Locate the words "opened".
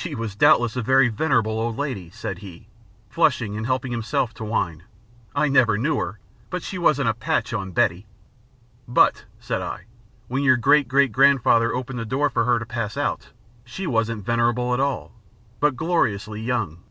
11.74-11.98